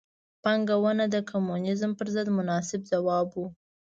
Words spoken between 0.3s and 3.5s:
پانګونه د کمونیزم پر ضد مناسب ځواب و.